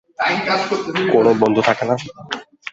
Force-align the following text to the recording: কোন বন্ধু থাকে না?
কোন 1.13 1.25
বন্ধু 1.41 1.61
থাকে 1.67 1.83
না? 1.85 1.95